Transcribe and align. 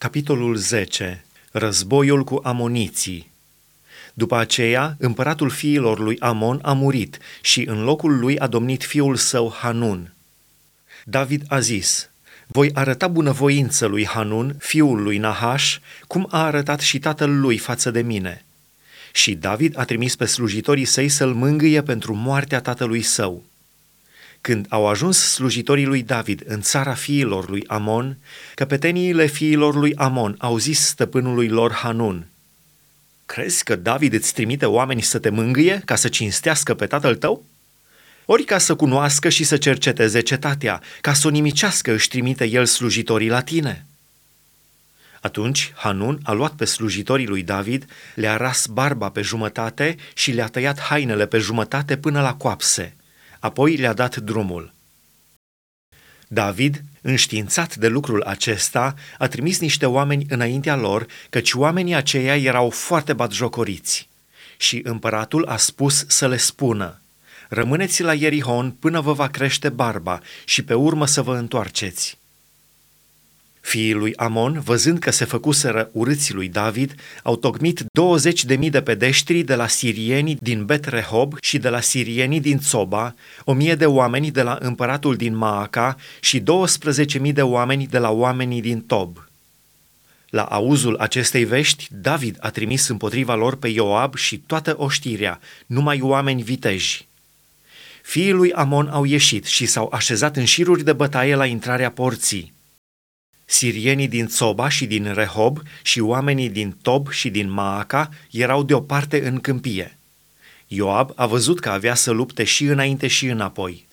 Capitolul 0.00 0.56
10. 0.56 1.24
Războiul 1.52 2.24
cu 2.24 2.40
amoniții. 2.42 3.30
După 4.14 4.36
aceea, 4.36 4.96
împăratul 4.98 5.50
fiilor 5.50 5.98
lui 5.98 6.18
Amon 6.18 6.58
a 6.62 6.72
murit 6.72 7.18
și 7.40 7.64
în 7.68 7.84
locul 7.84 8.18
lui 8.18 8.38
a 8.38 8.46
domnit 8.46 8.84
fiul 8.84 9.16
său 9.16 9.54
Hanun. 9.60 10.14
David 11.04 11.44
a 11.48 11.58
zis, 11.58 12.10
voi 12.46 12.70
arăta 12.74 13.08
bunăvoință 13.08 13.86
lui 13.86 14.06
Hanun, 14.06 14.56
fiul 14.58 15.02
lui 15.02 15.18
Nahash, 15.18 15.76
cum 16.06 16.26
a 16.30 16.44
arătat 16.44 16.80
și 16.80 16.98
tatăl 16.98 17.40
lui 17.40 17.58
față 17.58 17.90
de 17.90 18.02
mine. 18.02 18.44
Și 19.12 19.34
David 19.34 19.78
a 19.78 19.84
trimis 19.84 20.16
pe 20.16 20.24
slujitorii 20.24 20.84
săi 20.84 21.08
să-l 21.08 21.34
mângâie 21.34 21.82
pentru 21.82 22.14
moartea 22.14 22.60
tatălui 22.60 23.02
său. 23.02 23.44
Când 24.40 24.66
au 24.68 24.86
ajuns 24.86 25.18
slujitorii 25.18 25.84
lui 25.84 26.02
David 26.02 26.42
în 26.46 26.60
țara 26.60 26.94
fiilor 26.94 27.48
lui 27.48 27.64
Amon, 27.66 28.16
căpeteniile 28.54 29.26
fiilor 29.26 29.74
lui 29.74 29.94
Amon 29.94 30.34
au 30.38 30.58
zis 30.58 30.80
stăpânului 30.86 31.48
lor 31.48 31.72
Hanun, 31.72 32.26
Crezi 33.26 33.64
că 33.64 33.76
David 33.76 34.12
îți 34.12 34.32
trimite 34.32 34.66
oameni 34.66 35.02
să 35.02 35.18
te 35.18 35.28
mângâie 35.28 35.82
ca 35.84 35.94
să 35.94 36.08
cinstească 36.08 36.74
pe 36.74 36.86
tatăl 36.86 37.16
tău? 37.16 37.44
Ori 38.24 38.44
ca 38.44 38.58
să 38.58 38.74
cunoască 38.74 39.28
și 39.28 39.44
să 39.44 39.56
cerceteze 39.56 40.20
cetatea, 40.20 40.82
ca 41.00 41.12
să 41.12 41.26
o 41.26 41.30
nimicească 41.30 41.92
își 41.92 42.08
trimite 42.08 42.44
el 42.44 42.66
slujitorii 42.66 43.28
la 43.28 43.40
tine. 43.40 43.86
Atunci 45.20 45.72
Hanun 45.76 46.20
a 46.22 46.32
luat 46.32 46.52
pe 46.52 46.64
slujitorii 46.64 47.26
lui 47.26 47.42
David, 47.42 47.84
le-a 48.14 48.36
ras 48.36 48.66
barba 48.66 49.10
pe 49.10 49.22
jumătate 49.22 49.96
și 50.14 50.30
le-a 50.30 50.46
tăiat 50.46 50.80
hainele 50.80 51.26
pe 51.26 51.38
jumătate 51.38 51.96
până 51.96 52.20
la 52.20 52.34
coapse– 52.34 52.94
apoi 53.40 53.76
le-a 53.76 53.92
dat 53.92 54.16
drumul. 54.16 54.72
David, 56.28 56.82
înștiințat 57.02 57.76
de 57.76 57.88
lucrul 57.88 58.22
acesta, 58.22 58.94
a 59.18 59.28
trimis 59.28 59.58
niște 59.58 59.86
oameni 59.86 60.26
înaintea 60.28 60.76
lor, 60.76 61.06
căci 61.30 61.52
oamenii 61.52 61.94
aceia 61.94 62.36
erau 62.36 62.70
foarte 62.70 63.12
batjocoriți. 63.12 64.08
Și 64.56 64.80
împăratul 64.84 65.46
a 65.46 65.56
spus 65.56 66.04
să 66.08 66.28
le 66.28 66.36
spună, 66.36 67.00
Rămâneți 67.48 68.02
la 68.02 68.14
Ierihon 68.14 68.70
până 68.70 69.00
vă 69.00 69.12
va 69.12 69.28
crește 69.28 69.68
barba 69.68 70.20
și 70.44 70.62
pe 70.62 70.74
urmă 70.74 71.06
să 71.06 71.22
vă 71.22 71.36
întoarceți. 71.36 72.18
Fiii 73.70 73.92
lui 73.92 74.16
Amon, 74.16 74.60
văzând 74.60 74.98
că 74.98 75.10
se 75.10 75.24
făcuseră 75.24 75.90
urâții 75.92 76.34
lui 76.34 76.48
David, 76.48 76.94
au 77.22 77.36
tocmit 77.36 77.84
20 77.92 78.44
de 78.44 78.56
mii 78.56 78.70
de 78.70 78.82
pedeștri 78.82 79.42
de 79.42 79.54
la 79.54 79.66
sirienii 79.66 80.38
din 80.40 80.64
Bet 80.64 80.84
Rehob 80.84 81.34
și 81.40 81.58
de 81.58 81.68
la 81.68 81.80
sirienii 81.80 82.40
din 82.40 82.58
Țoba, 82.58 83.14
o 83.44 83.52
mie 83.52 83.74
de 83.74 83.86
oameni 83.86 84.30
de 84.30 84.42
la 84.42 84.58
împăratul 84.60 85.16
din 85.16 85.36
Maaca 85.36 85.96
și 86.20 86.40
12 86.40 87.18
mii 87.18 87.32
de 87.32 87.42
oameni 87.42 87.86
de 87.86 87.98
la 87.98 88.10
oamenii 88.10 88.60
din 88.60 88.80
Tob. 88.80 89.28
La 90.30 90.42
auzul 90.42 90.96
acestei 90.96 91.44
vești, 91.44 91.88
David 91.90 92.36
a 92.40 92.50
trimis 92.50 92.88
împotriva 92.88 93.34
lor 93.34 93.56
pe 93.56 93.68
Ioab 93.68 94.16
și 94.16 94.38
toată 94.38 94.74
oștirea, 94.78 95.40
numai 95.66 96.00
oameni 96.00 96.42
viteji. 96.42 97.06
Fiii 98.02 98.32
lui 98.32 98.52
Amon 98.52 98.88
au 98.88 99.04
ieșit 99.04 99.44
și 99.44 99.66
s-au 99.66 99.90
așezat 99.92 100.36
în 100.36 100.44
șiruri 100.44 100.84
de 100.84 100.92
bătaie 100.92 101.34
la 101.34 101.46
intrarea 101.46 101.90
porții. 101.90 102.58
Sirienii 103.52 104.08
din 104.08 104.26
Țoba 104.26 104.68
și 104.68 104.86
din 104.86 105.12
Rehob 105.14 105.62
și 105.82 106.00
oamenii 106.00 106.48
din 106.48 106.76
Tob 106.82 107.10
și 107.10 107.30
din 107.30 107.50
Maaca 107.50 108.08
erau 108.30 108.62
deoparte 108.62 109.26
în 109.26 109.40
câmpie. 109.40 109.98
Ioab 110.66 111.12
a 111.14 111.26
văzut 111.26 111.60
că 111.60 111.68
avea 111.68 111.94
să 111.94 112.10
lupte 112.10 112.44
și 112.44 112.64
înainte 112.64 113.06
și 113.06 113.26
înapoi. 113.26 113.86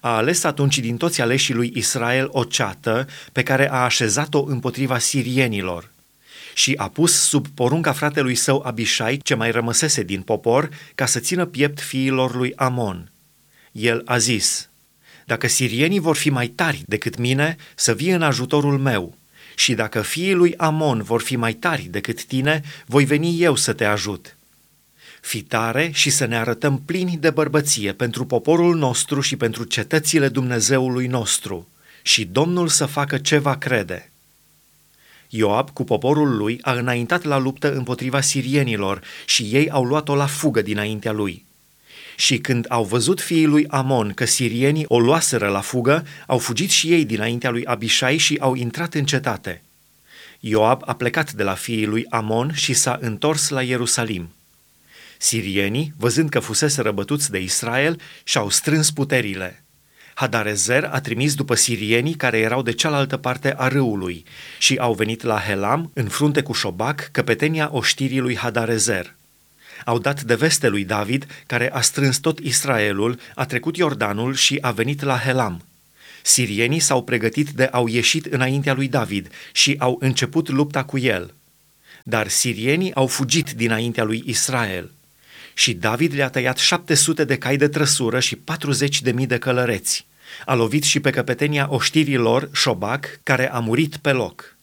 A 0.00 0.16
ales 0.16 0.44
atunci 0.44 0.78
din 0.78 0.96
toți 0.96 1.20
aleșii 1.20 1.54
lui 1.54 1.72
Israel 1.74 2.28
o 2.30 2.44
ceată 2.44 3.06
pe 3.32 3.42
care 3.42 3.70
a 3.70 3.76
așezat-o 3.76 4.44
împotriva 4.46 4.98
sirienilor 4.98 5.90
și 6.54 6.74
a 6.76 6.88
pus 6.88 7.12
sub 7.12 7.46
porunca 7.48 7.92
fratelui 7.92 8.34
său 8.34 8.62
Abishai, 8.66 9.16
ce 9.16 9.34
mai 9.34 9.50
rămăsese 9.50 10.02
din 10.02 10.22
popor, 10.22 10.68
ca 10.94 11.06
să 11.06 11.18
țină 11.20 11.46
piept 11.46 11.80
fiilor 11.80 12.34
lui 12.34 12.52
Amon. 12.56 13.12
El 13.72 14.02
a 14.04 14.18
zis– 14.18 14.68
dacă 15.28 15.46
sirienii 15.46 15.98
vor 15.98 16.16
fi 16.16 16.30
mai 16.30 16.46
tari 16.46 16.82
decât 16.86 17.18
mine, 17.18 17.56
să 17.74 17.94
vie 17.94 18.14
în 18.14 18.22
ajutorul 18.22 18.78
meu. 18.78 19.16
Și 19.54 19.74
dacă 19.74 20.00
fiii 20.00 20.32
lui 20.32 20.56
Amon 20.56 21.02
vor 21.02 21.22
fi 21.22 21.36
mai 21.36 21.52
tari 21.52 21.88
decât 21.90 22.24
tine, 22.24 22.62
voi 22.86 23.04
veni 23.04 23.42
eu 23.42 23.56
să 23.56 23.72
te 23.72 23.84
ajut. 23.84 24.36
Fi 25.20 25.42
tare 25.42 25.90
și 25.92 26.10
să 26.10 26.24
ne 26.24 26.36
arătăm 26.36 26.82
plini 26.82 27.16
de 27.16 27.30
bărbăție 27.30 27.92
pentru 27.92 28.24
poporul 28.24 28.76
nostru 28.76 29.20
și 29.20 29.36
pentru 29.36 29.64
cetățile 29.64 30.28
Dumnezeului 30.28 31.06
nostru, 31.06 31.68
și 32.02 32.24
Domnul 32.24 32.68
să 32.68 32.86
facă 32.86 33.18
ce 33.18 33.38
va 33.38 33.56
crede. 33.56 34.10
Ioab 35.28 35.70
cu 35.70 35.84
poporul 35.84 36.36
lui 36.36 36.58
a 36.62 36.72
înaintat 36.72 37.22
la 37.24 37.38
luptă 37.38 37.74
împotriva 37.74 38.20
sirienilor 38.20 39.02
și 39.26 39.42
ei 39.42 39.70
au 39.70 39.84
luat-o 39.84 40.14
la 40.14 40.26
fugă 40.26 40.62
dinaintea 40.62 41.12
lui. 41.12 41.46
Și 42.20 42.38
când 42.38 42.64
au 42.68 42.84
văzut 42.84 43.20
fiii 43.20 43.46
lui 43.46 43.66
Amon 43.68 44.12
că 44.14 44.24
sirienii 44.24 44.84
o 44.88 44.98
luaseră 44.98 45.48
la 45.48 45.60
fugă, 45.60 46.06
au 46.26 46.38
fugit 46.38 46.70
și 46.70 46.92
ei 46.92 47.04
dinaintea 47.04 47.50
lui 47.50 47.64
Abishai 47.64 48.16
și 48.16 48.36
au 48.40 48.54
intrat 48.54 48.94
în 48.94 49.04
cetate. 49.04 49.62
Ioab 50.40 50.82
a 50.84 50.94
plecat 50.94 51.32
de 51.32 51.42
la 51.42 51.54
fiii 51.54 51.86
lui 51.86 52.06
Amon 52.08 52.52
și 52.54 52.72
s-a 52.72 52.98
întors 53.00 53.48
la 53.48 53.62
Ierusalim. 53.62 54.28
Sirienii, 55.18 55.92
văzând 55.96 56.28
că 56.28 56.38
fusese 56.38 56.82
răbătuți 56.82 57.30
de 57.30 57.40
Israel, 57.40 58.00
și-au 58.24 58.50
strâns 58.50 58.90
puterile. 58.90 59.64
Hadarezer 60.14 60.84
a 60.84 61.00
trimis 61.00 61.34
după 61.34 61.54
sirienii 61.54 62.14
care 62.14 62.38
erau 62.38 62.62
de 62.62 62.72
cealaltă 62.72 63.16
parte 63.16 63.54
a 63.56 63.68
râului 63.68 64.24
și 64.58 64.76
au 64.76 64.94
venit 64.94 65.22
la 65.22 65.40
Helam, 65.40 65.90
în 65.94 66.08
frunte 66.08 66.42
cu 66.42 66.52
Șobac, 66.52 67.08
căpetenia 67.12 67.68
oștirii 67.72 68.20
lui 68.20 68.36
Hadarezer 68.36 69.16
au 69.84 69.98
dat 69.98 70.22
de 70.22 70.34
veste 70.34 70.68
lui 70.68 70.84
David, 70.84 71.26
care 71.46 71.70
a 71.72 71.80
strâns 71.80 72.18
tot 72.18 72.38
Israelul, 72.38 73.18
a 73.34 73.44
trecut 73.44 73.76
Iordanul 73.76 74.34
și 74.34 74.58
a 74.60 74.70
venit 74.70 75.02
la 75.02 75.18
Helam. 75.18 75.62
Sirienii 76.22 76.80
s-au 76.80 77.02
pregătit 77.02 77.50
de 77.50 77.64
au 77.64 77.86
ieșit 77.86 78.26
înaintea 78.26 78.74
lui 78.74 78.88
David 78.88 79.30
și 79.52 79.76
au 79.78 79.96
început 80.00 80.48
lupta 80.48 80.84
cu 80.84 80.98
el. 80.98 81.34
Dar 82.02 82.28
sirienii 82.28 82.94
au 82.94 83.06
fugit 83.06 83.50
dinaintea 83.50 84.04
lui 84.04 84.22
Israel. 84.26 84.90
Și 85.54 85.72
David 85.74 86.14
le-a 86.14 86.28
tăiat 86.28 86.58
700 86.58 87.24
de 87.24 87.36
cai 87.38 87.56
de 87.56 87.68
trăsură 87.68 88.20
și 88.20 88.36
40 88.36 89.02
de 89.02 89.12
mii 89.12 89.26
de 89.26 89.38
călăreți. 89.38 90.06
A 90.44 90.54
lovit 90.54 90.82
și 90.82 91.00
pe 91.00 91.10
căpetenia 91.10 91.66
oștirilor, 91.70 92.48
Șobac, 92.52 93.20
care 93.22 93.50
a 93.50 93.58
murit 93.58 93.96
pe 93.96 94.12
loc. 94.12 94.56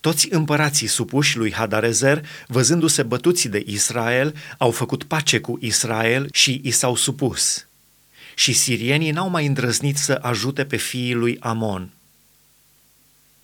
Toți 0.00 0.28
împărații 0.30 0.86
supuși 0.86 1.36
lui 1.36 1.52
Hadarezer, 1.52 2.26
văzându-se 2.46 3.02
bătuți 3.02 3.48
de 3.48 3.62
Israel, 3.66 4.34
au 4.58 4.70
făcut 4.70 5.04
pace 5.04 5.40
cu 5.40 5.58
Israel 5.60 6.28
și 6.32 6.60
i 6.64 6.70
s-au 6.70 6.96
supus. 6.96 7.66
Și 8.34 8.52
sirienii 8.52 9.10
n-au 9.10 9.28
mai 9.28 9.46
îndrăznit 9.46 9.96
să 9.96 10.18
ajute 10.22 10.64
pe 10.64 10.76
fiii 10.76 11.14
lui 11.14 11.36
Amon. 11.40 11.90